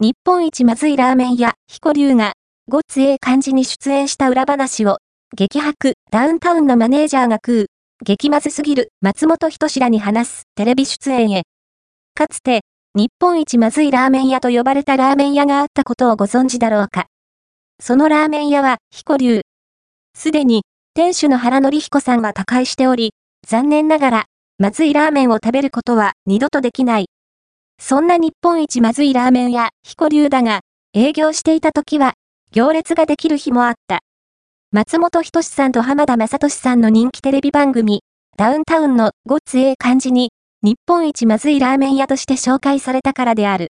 [0.00, 2.34] 日本一まずいラーメン屋、彦竜が、
[2.68, 4.98] ごっつええ感じに出演した裏話を、
[5.36, 7.66] 激白、ダウンタウンのマネージャーが食う、
[8.04, 11.42] 激まずすぎる松本人志らに話すテレビ出演へ。
[12.14, 12.60] かつて、
[12.94, 17.06] 日本一まずいラーメン屋と呼ばれたラーメン屋があったことをご存知だろうか。
[17.80, 19.40] そのラーメン屋は、彦竜。
[20.14, 20.62] すでに、
[20.94, 24.24] 店主の原則彦さんは他界しており、残念ながら、
[24.58, 27.06] まずいラーメンを食べることは二度とできない。
[27.80, 30.60] そんな日本一まずいラーメン屋、彦竜だが、
[30.94, 32.14] 営業していた時は、
[32.50, 34.00] 行列ができる日もあった。
[34.72, 38.02] 松本人志さんと浜田雅俊さんの人気テレビ番組、
[38.36, 40.30] ダウンタウンのごっつええ感じに、
[40.62, 43.66] 日本一まずいラーメン屋として紹介されたからである。